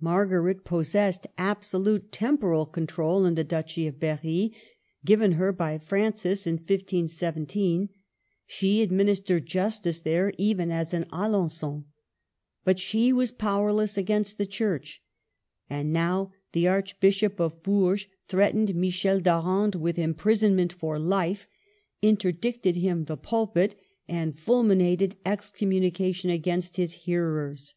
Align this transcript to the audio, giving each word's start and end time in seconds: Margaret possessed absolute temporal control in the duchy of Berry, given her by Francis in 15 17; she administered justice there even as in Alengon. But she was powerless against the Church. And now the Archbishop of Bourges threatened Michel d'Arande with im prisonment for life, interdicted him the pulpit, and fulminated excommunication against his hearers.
Margaret 0.00 0.64
possessed 0.64 1.26
absolute 1.36 2.10
temporal 2.10 2.64
control 2.64 3.26
in 3.26 3.34
the 3.34 3.44
duchy 3.44 3.86
of 3.86 4.00
Berry, 4.00 4.54
given 5.04 5.32
her 5.32 5.52
by 5.52 5.76
Francis 5.76 6.46
in 6.46 6.56
15 6.56 7.06
17; 7.08 7.90
she 8.46 8.80
administered 8.80 9.44
justice 9.44 10.00
there 10.00 10.32
even 10.38 10.70
as 10.72 10.94
in 10.94 11.04
Alengon. 11.12 11.84
But 12.64 12.78
she 12.78 13.12
was 13.12 13.30
powerless 13.30 13.98
against 13.98 14.38
the 14.38 14.46
Church. 14.46 15.02
And 15.68 15.92
now 15.92 16.32
the 16.52 16.66
Archbishop 16.66 17.38
of 17.38 17.62
Bourges 17.62 18.06
threatened 18.26 18.74
Michel 18.74 19.20
d'Arande 19.20 19.74
with 19.76 19.98
im 19.98 20.14
prisonment 20.14 20.72
for 20.72 20.98
life, 20.98 21.46
interdicted 22.00 22.76
him 22.76 23.04
the 23.04 23.18
pulpit, 23.18 23.78
and 24.08 24.38
fulminated 24.38 25.16
excommunication 25.26 26.30
against 26.30 26.76
his 26.76 26.92
hearers. 27.04 27.74